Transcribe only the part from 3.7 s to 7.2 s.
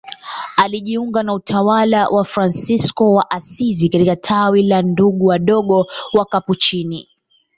katika tawi la Ndugu Wadogo Wakapuchini.